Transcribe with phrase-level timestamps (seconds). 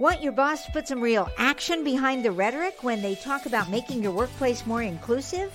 [0.00, 3.68] Want your boss to put some real action behind the rhetoric when they talk about
[3.68, 5.52] making your workplace more inclusive?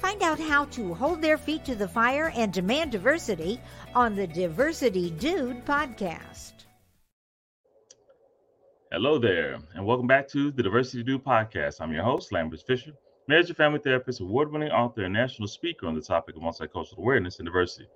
[0.00, 3.60] Find out how to hold their feet to the fire and demand diversity
[3.94, 6.52] on the Diversity Dude podcast.
[8.90, 11.82] Hello there, and welcome back to the Diversity Dude podcast.
[11.82, 12.92] I'm your host, Lambers Fisher,
[13.28, 16.96] marriage and family therapist, award winning author, and national speaker on the topic of multicultural
[16.96, 17.88] awareness and diversity.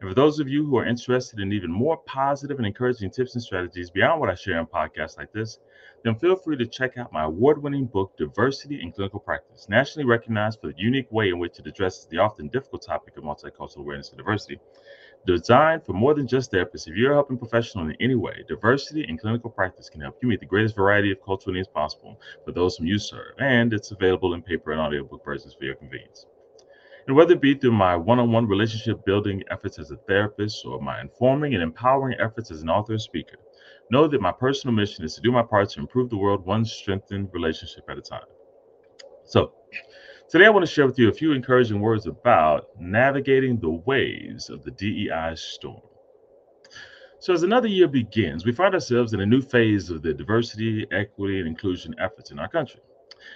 [0.00, 3.34] And for those of you who are interested in even more positive and encouraging tips
[3.34, 5.58] and strategies beyond what I share on podcasts like this,
[6.02, 10.06] then feel free to check out my award winning book, Diversity in Clinical Practice, nationally
[10.06, 13.78] recognized for the unique way in which it addresses the often difficult topic of multicultural
[13.78, 14.60] awareness and diversity.
[15.26, 19.06] Designed for more than just therapists, if you're a helping professional in any way, diversity
[19.08, 22.52] in clinical practice can help you meet the greatest variety of cultural needs possible for
[22.52, 26.26] those whom you serve, and it's available in paper and audiobook versions for your convenience.
[27.06, 30.64] And whether it be through my one on one relationship building efforts as a therapist
[30.64, 33.36] or my informing and empowering efforts as an author and speaker,
[33.90, 36.64] know that my personal mission is to do my part to improve the world one
[36.64, 38.24] strengthened relationship at a time.
[39.24, 39.52] So,
[40.30, 44.48] today I want to share with you a few encouraging words about navigating the waves
[44.48, 45.82] of the DEI storm.
[47.18, 50.86] So, as another year begins, we find ourselves in a new phase of the diversity,
[50.90, 52.80] equity, and inclusion efforts in our country.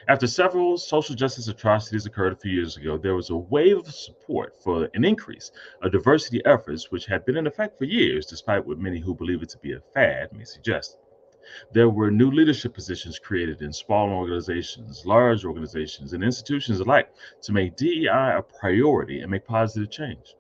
[0.06, 3.94] After several social justice atrocities occurred a few years ago, there was a wave of
[3.94, 5.50] support for an increase
[5.82, 9.42] of diversity efforts, which had been in effect for years, despite what many who believe
[9.42, 10.98] it to be a fad may suggest.
[11.72, 17.10] There were new leadership positions created in small organizations, large organizations, and institutions alike
[17.42, 20.34] to make DEI a priority and make positive change.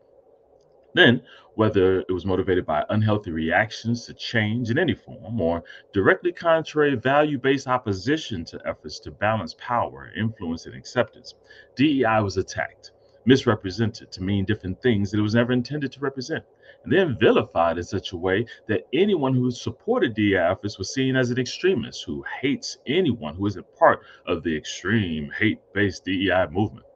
[0.94, 1.22] Then,
[1.54, 5.62] whether it was motivated by unhealthy reactions to change in any form or
[5.92, 11.34] directly contrary value based opposition to efforts to balance power, influence, and acceptance,
[11.76, 12.92] DEI was attacked,
[13.26, 16.42] misrepresented to mean different things that it was never intended to represent,
[16.84, 21.16] and then vilified in such a way that anyone who supported DEI efforts was seen
[21.16, 26.46] as an extremist who hates anyone who isn't part of the extreme hate based DEI
[26.50, 26.86] movement.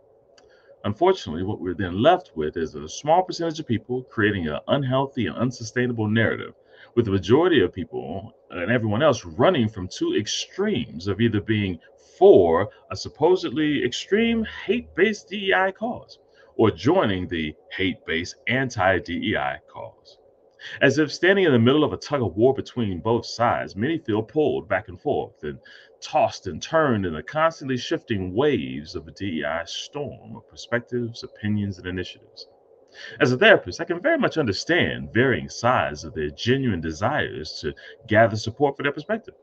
[0.84, 5.26] Unfortunately, what we're then left with is a small percentage of people creating an unhealthy
[5.26, 6.54] and unsustainable narrative,
[6.96, 11.78] with the majority of people and everyone else running from two extremes of either being
[12.18, 16.18] for a supposedly extreme hate based DEI cause
[16.56, 20.18] or joining the hate based anti DEI cause.
[20.80, 23.98] As if standing in the middle of a tug of war between both sides, many
[23.98, 25.58] feel pulled back and forth and
[26.00, 31.78] tossed and turned in the constantly shifting waves of a DEI storm of perspectives, opinions,
[31.78, 32.48] and initiatives.
[33.20, 37.74] As a therapist, I can very much understand varying sides of their genuine desires to
[38.06, 39.34] gather support for their perspective.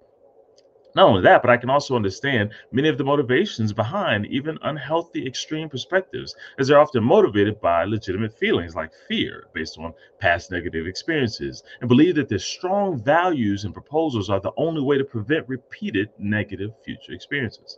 [0.96, 5.26] Not only that, but I can also understand many of the motivations behind even unhealthy
[5.28, 10.88] extreme perspectives, as they're often motivated by legitimate feelings like fear based on past negative
[10.88, 15.48] experiences, and believe that their strong values and proposals are the only way to prevent
[15.48, 17.78] repeated negative future experiences.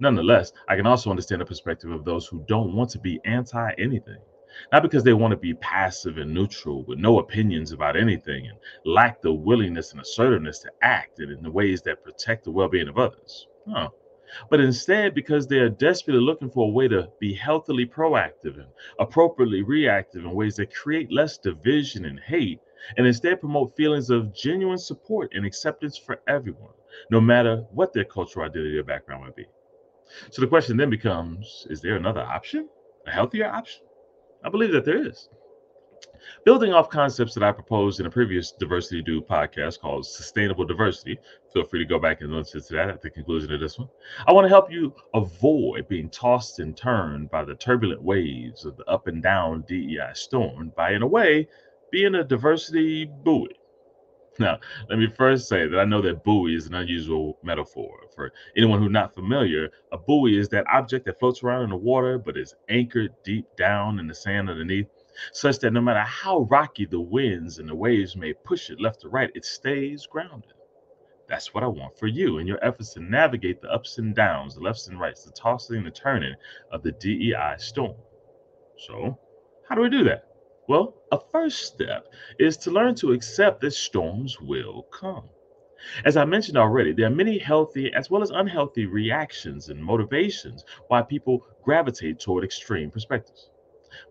[0.00, 3.72] Nonetheless, I can also understand the perspective of those who don't want to be anti
[3.78, 4.20] anything
[4.72, 8.58] not because they want to be passive and neutral with no opinions about anything and
[8.84, 12.88] lack the willingness and assertiveness to act in the ways that protect the well being
[12.88, 13.46] of others.
[13.66, 13.92] No.
[14.50, 18.66] But instead, because they are desperately looking for a way to be healthily proactive and
[18.98, 22.60] appropriately reactive in ways that create less division and hate,
[22.96, 26.74] and instead promote feelings of genuine support and acceptance for everyone,
[27.10, 29.46] no matter what their cultural identity or background might be.
[30.30, 32.68] So the question then becomes is there another option?
[33.06, 33.85] A healthier option?
[34.46, 35.28] I believe that there is.
[36.44, 41.18] Building off concepts that I proposed in a previous Diversity Dude podcast called Sustainable Diversity,
[41.52, 43.88] feel free to go back and listen to that at the conclusion of this one.
[44.24, 48.76] I want to help you avoid being tossed and turned by the turbulent waves of
[48.76, 51.48] the up and down DEI storm by, in a way,
[51.90, 53.48] being a diversity buoy.
[54.40, 54.58] Now,
[54.90, 58.00] let me first say that I know that buoy is an unusual metaphor.
[58.14, 61.76] For anyone who's not familiar, a buoy is that object that floats around in the
[61.76, 64.88] water but is anchored deep down in the sand underneath,
[65.32, 69.04] such that no matter how rocky the winds and the waves may push it left
[69.06, 70.52] or right, it stays grounded.
[71.28, 74.54] That's what I want for you in your efforts to navigate the ups and downs,
[74.54, 76.34] the lefts and rights, the tossing and the turning
[76.70, 77.96] of the DEI storm.
[78.76, 79.18] So,
[79.68, 80.25] how do we do that?
[80.68, 82.06] Well, a first step
[82.38, 85.30] is to learn to accept that storms will come.
[86.04, 90.64] As I mentioned already, there are many healthy as well as unhealthy reactions and motivations
[90.88, 93.50] why people gravitate toward extreme perspectives.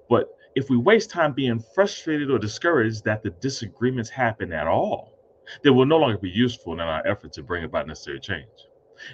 [0.10, 5.19] But if we waste time being frustrated or discouraged that the disagreements happen at all,
[5.63, 8.64] they will no longer be useful in our effort to bring about necessary change.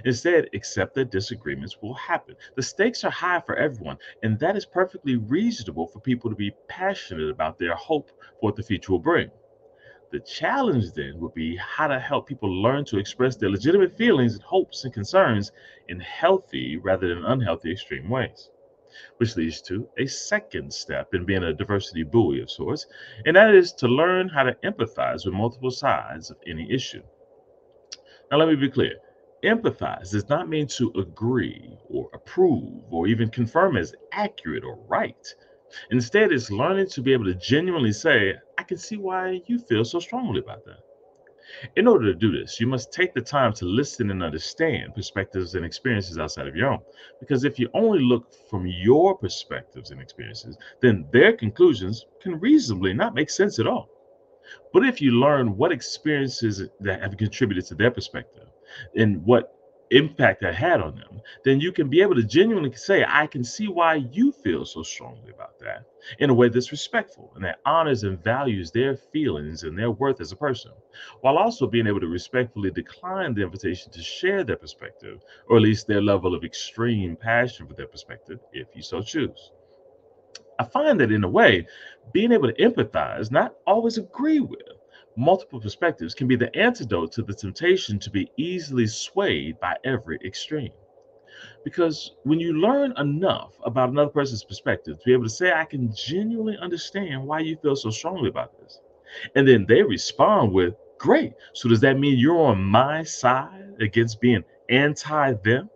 [0.05, 2.35] Instead, accept that disagreements will happen.
[2.55, 6.55] The stakes are high for everyone, and that is perfectly reasonable for people to be
[6.67, 9.31] passionate about their hope for what the future will bring.
[10.11, 14.33] The challenge then would be how to help people learn to express their legitimate feelings
[14.33, 15.53] and hopes and concerns
[15.87, 18.49] in healthy rather than unhealthy extreme ways.
[19.17, 22.87] Which leads to a second step in being a diversity buoy of sorts,
[23.25, 27.03] and that is to learn how to empathize with multiple sides of any issue.
[28.29, 28.95] Now, let me be clear
[29.43, 35.27] Empathize does not mean to agree or approve or even confirm as accurate or right.
[35.89, 39.83] Instead, it's learning to be able to genuinely say, I can see why you feel
[39.83, 40.79] so strongly about that.
[41.75, 45.55] In order to do this, you must take the time to listen and understand perspectives
[45.55, 46.79] and experiences outside of your own.
[47.19, 52.93] Because if you only look from your perspectives and experiences, then their conclusions can reasonably
[52.93, 53.89] not make sense at all.
[54.71, 58.47] But if you learn what experiences that have contributed to their perspective,
[58.95, 59.55] and what
[59.91, 63.43] impact that had on them, then you can be able to genuinely say, I can
[63.43, 65.85] see why you feel so strongly about that
[66.19, 70.21] in a way that's respectful and that honors and values their feelings and their worth
[70.21, 70.71] as a person,
[71.19, 75.63] while also being able to respectfully decline the invitation to share their perspective, or at
[75.63, 79.51] least their level of extreme passion for their perspective, if you so choose.
[80.57, 81.67] I find that in a way,
[82.13, 84.61] being able to empathize, not always agree with,
[85.21, 90.17] multiple perspectives can be the antidote to the temptation to be easily swayed by every
[90.25, 90.73] extreme.
[91.63, 95.65] Because when you learn enough about another person's perspective to be able to say, I
[95.65, 98.79] can genuinely understand why you feel so strongly about this.
[99.35, 101.33] And then they respond with, Great.
[101.53, 105.69] So does that mean you're on my side against being anti them?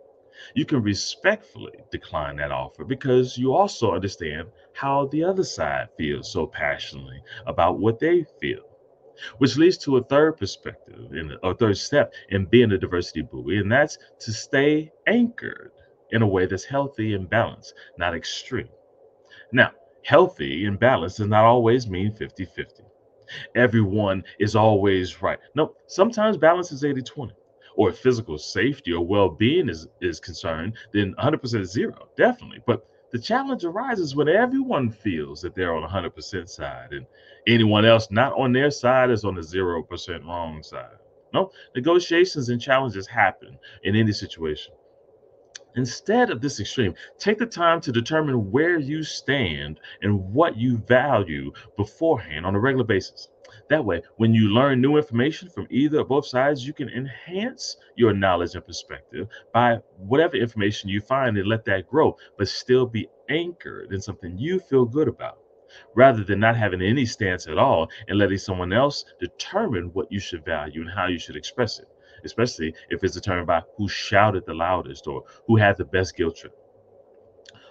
[0.54, 6.30] You can respectfully decline that offer because you also understand how the other side feels
[6.30, 8.75] so passionately about what they feel
[9.38, 13.58] which leads to a third perspective and a third step in being a diversity buoy,
[13.58, 15.72] and that's to stay anchored
[16.10, 18.68] in a way that's healthy and balanced, not extreme.
[19.52, 19.72] Now,
[20.04, 22.82] healthy and balanced does not always mean 50 50.
[23.56, 25.38] Everyone is always right.
[25.54, 27.34] No, sometimes balance is 80 20.
[27.76, 32.60] Or if physical safety or well being is, is concerned, then 100% zero, definitely.
[32.66, 37.06] But the challenge arises when everyone feels that they're on 100% side and
[37.46, 40.96] anyone else not on their side is on the 0% wrong side.
[41.32, 44.74] No, negotiations and challenges happen in any situation.
[45.76, 50.78] Instead of this extreme, take the time to determine where you stand and what you
[50.78, 53.28] value beforehand on a regular basis.
[53.68, 57.76] That way, when you learn new information from either or both sides, you can enhance
[57.94, 62.86] your knowledge and perspective by whatever information you find and let that grow, but still
[62.86, 65.38] be anchored in something you feel good about,
[65.94, 70.20] rather than not having any stance at all and letting someone else determine what you
[70.20, 71.88] should value and how you should express it,
[72.26, 76.36] especially if it's determined by who shouted the loudest or who had the best guilt
[76.36, 76.54] trip.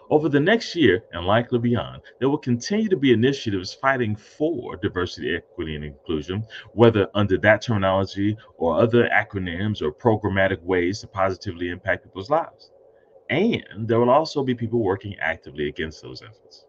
[0.10, 4.76] Over the next year, and likely beyond, there will continue to be initiatives fighting for
[4.76, 11.08] diversity, equity, and inclusion, whether under that terminology or other acronyms or programmatic ways to
[11.08, 12.72] positively impact people's lives.
[13.32, 16.66] And there will also be people working actively against those efforts.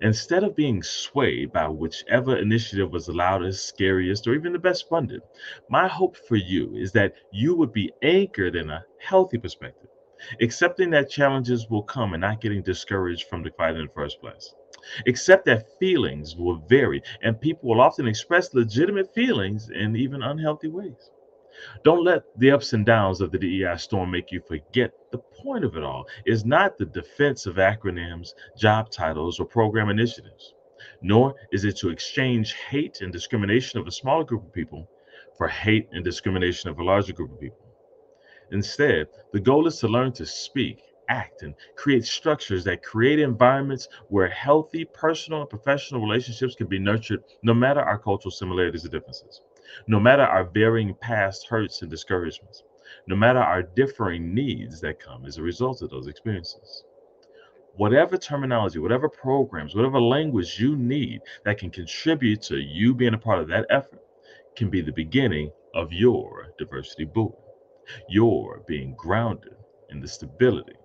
[0.00, 5.22] Instead of being swayed by whichever initiative was loudest, scariest, or even the best funded,
[5.68, 9.88] my hope for you is that you would be anchored in a healthy perspective
[10.40, 14.20] accepting that challenges will come and not getting discouraged from the fight in the first
[14.20, 14.54] place.
[15.06, 20.68] Accept that feelings will vary and people will often express legitimate feelings in even unhealthy
[20.68, 21.10] ways.
[21.82, 25.64] Don't let the ups and downs of the DEI storm make you forget the point
[25.64, 30.54] of it all is not the defense of acronyms, job titles, or program initiatives,
[31.02, 34.88] nor is it to exchange hate and discrimination of a smaller group of people
[35.36, 37.66] for hate and discrimination of a larger group of people.
[38.52, 43.88] Instead, the goal is to learn to speak, act, and create structures that create environments
[44.08, 48.88] where healthy personal and professional relationships can be nurtured no matter our cultural similarities or
[48.88, 49.40] differences,
[49.86, 52.62] no matter our varying past hurts and discouragements,
[53.06, 56.84] no matter our differing needs that come as a result of those experiences.
[57.76, 63.18] Whatever terminology, whatever programs, whatever language you need that can contribute to you being a
[63.18, 64.02] part of that effort
[64.56, 67.32] can be the beginning of your diversity buoy.
[68.08, 69.54] You're being grounded
[69.90, 70.76] in the stability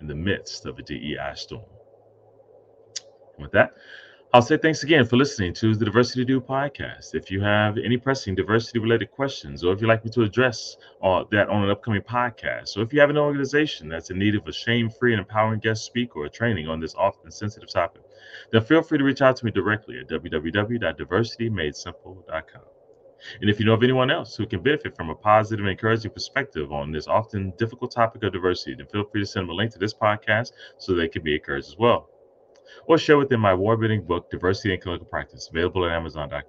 [0.00, 1.64] in the midst of a DEI storm.
[3.36, 3.72] And with that,
[4.34, 7.14] I'll say thanks again for listening to the Diversity Dude podcast.
[7.14, 10.76] If you have any pressing diversity related questions, or if you'd like me to address
[11.02, 14.34] uh, that on an upcoming podcast, or if you have an organization that's in need
[14.34, 18.02] of a shame free and empowering guest speaker or training on this often sensitive topic,
[18.52, 22.62] then feel free to reach out to me directly at www.diversitymadesimple.com.
[23.40, 26.10] And if you know of anyone else who can benefit from a positive and encouraging
[26.10, 29.54] perspective on this often difficult topic of diversity, then feel free to send them a
[29.54, 32.10] link to this podcast so they can be encouraged as well
[32.86, 36.42] or share within my award winning book, Diversity in Clinical Practice, available at Amazon.com.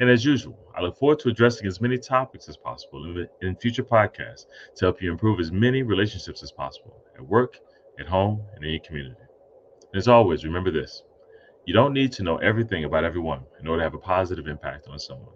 [0.00, 3.56] And as usual, I look forward to addressing as many topics as possible in, in
[3.56, 7.58] future podcasts to help you improve as many relationships as possible at work,
[7.98, 9.20] at home, and in your community.
[9.92, 11.02] And as always, remember this
[11.64, 14.88] you don't need to know everything about everyone in order to have a positive impact
[14.88, 15.34] on someone.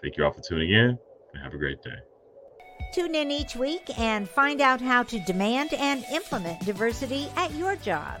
[0.00, 0.98] Thank you all for tuning in
[1.34, 1.96] and have a great day.
[2.94, 7.76] Tune in each week and find out how to demand and implement diversity at your
[7.76, 8.20] job.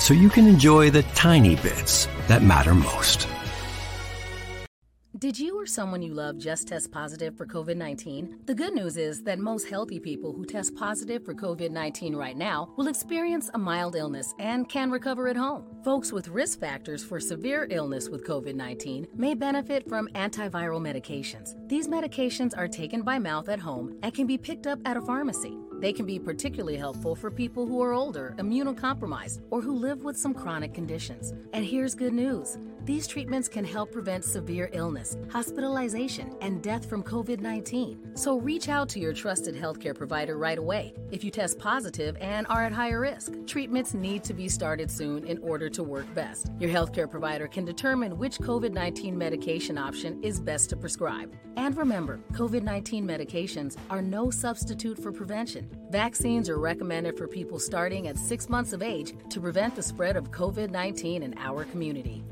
[0.00, 3.28] so you can enjoy the tiny bits that matter most.
[5.20, 8.38] Did you or someone you love just test positive for COVID 19?
[8.46, 12.38] The good news is that most healthy people who test positive for COVID 19 right
[12.38, 15.66] now will experience a mild illness and can recover at home.
[15.84, 21.54] Folks with risk factors for severe illness with COVID 19 may benefit from antiviral medications.
[21.68, 25.02] These medications are taken by mouth at home and can be picked up at a
[25.02, 25.58] pharmacy.
[25.80, 30.16] They can be particularly helpful for people who are older, immunocompromised, or who live with
[30.16, 31.32] some chronic conditions.
[31.54, 37.02] And here's good news these treatments can help prevent severe illness, hospitalization, and death from
[37.02, 38.16] COVID 19.
[38.16, 42.46] So reach out to your trusted healthcare provider right away if you test positive and
[42.48, 43.32] are at higher risk.
[43.46, 46.50] Treatments need to be started soon in order to work best.
[46.58, 51.34] Your healthcare provider can determine which COVID 19 medication option is best to prescribe.
[51.56, 55.70] And remember, COVID 19 medications are no substitute for prevention.
[55.90, 60.16] Vaccines are recommended for people starting at six months of age to prevent the spread
[60.16, 62.24] of COVID 19 in our community.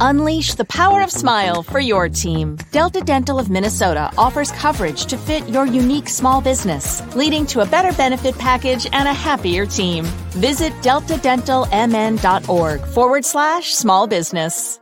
[0.00, 2.56] Unleash the power of smile for your team.
[2.72, 7.66] Delta Dental of Minnesota offers coverage to fit your unique small business, leading to a
[7.66, 10.04] better benefit package and a happier team.
[10.30, 14.80] Visit deltadentalmn.org forward slash small business.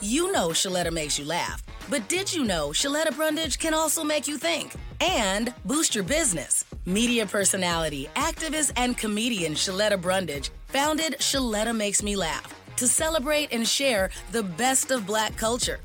[0.00, 4.28] You know Shaletta makes you laugh, but did you know Shaletta Brundage can also make
[4.28, 6.64] you think and boost your business?
[6.86, 13.66] Media personality, activist, and comedian Shaletta Brundage founded Shaletta Makes Me Laugh to celebrate and
[13.66, 15.80] share the best of Black culture.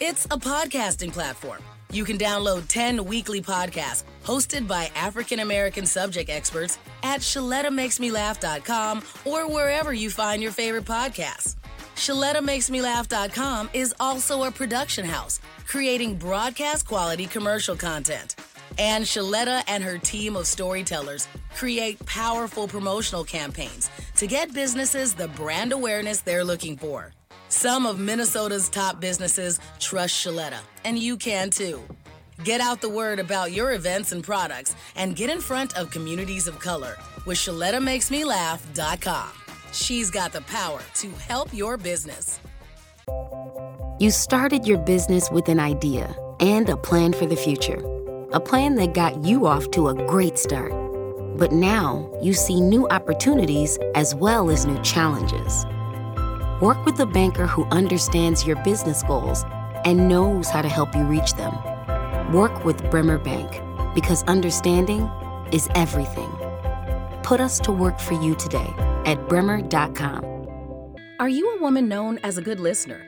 [0.00, 1.62] It's a podcasting platform.
[1.90, 9.48] You can download 10 weekly podcasts hosted by African American subject experts at ShalettaMakesMeLaugh.com or
[9.48, 11.56] wherever you find your favorite podcasts.
[11.94, 18.36] ShalettaMakesMeLaugh.com is also a production house creating broadcast quality commercial content.
[18.78, 25.28] And Shaletta and her team of storytellers create powerful promotional campaigns to get businesses the
[25.28, 27.12] brand awareness they're looking for.
[27.48, 31.82] Some of Minnesota's top businesses trust Shaletta, and you can too.
[32.44, 36.46] Get out the word about your events and products and get in front of communities
[36.48, 39.28] of color with ShalettaMakesMeLaugh.com.
[39.72, 42.40] She's got the power to help your business.
[43.98, 47.80] You started your business with an idea and a plan for the future,
[48.32, 50.85] a plan that got you off to a great start.
[51.38, 55.66] But now you see new opportunities as well as new challenges.
[56.62, 59.44] Work with a banker who understands your business goals
[59.84, 61.54] and knows how to help you reach them.
[62.32, 63.60] Work with Bremer Bank
[63.94, 65.10] because understanding
[65.52, 66.30] is everything.
[67.22, 68.72] Put us to work for you today
[69.04, 70.24] at bremer.com.
[71.18, 73.02] Are you a woman known as a good listener?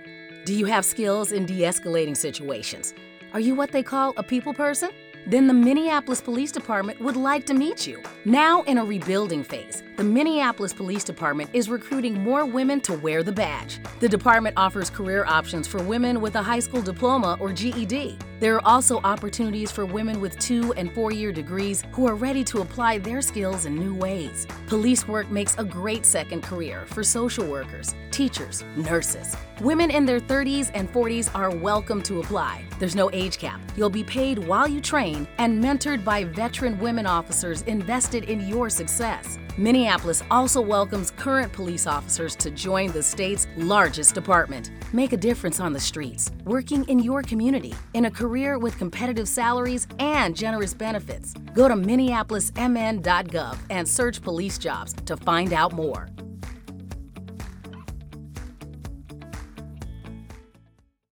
[0.45, 2.93] Do you have skills in de escalating situations?
[3.33, 4.91] Are you what they call a people person?
[5.27, 8.03] Then the Minneapolis Police Department would like to meet you.
[8.25, 13.23] Now, in a rebuilding phase, the Minneapolis Police Department is recruiting more women to wear
[13.23, 13.81] the badge.
[14.01, 18.19] The department offers career options for women with a high school diploma or GED.
[18.41, 22.45] There are also opportunities for women with two and four year degrees who are ready
[22.45, 24.47] to apply their skills in new ways.
[24.69, 29.37] Police work makes a great second career for social workers, teachers, nurses.
[29.61, 32.65] Women in their 30s and 40s are welcome to apply.
[32.79, 33.61] There's no age cap.
[33.77, 35.08] You'll be paid while you train
[35.39, 39.39] and mentored by veteran women officers invested in your success.
[39.57, 44.71] Minneapolis also welcomes current police officers to join the state's largest department.
[44.93, 49.29] Make a difference on the streets, working in your community, in a career with competitive
[49.29, 51.35] salaries and generous benefits.
[51.55, 56.09] Go to minneapolismn.gov and search police jobs to find out more.